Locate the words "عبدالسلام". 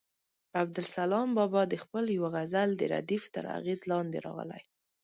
0.61-1.29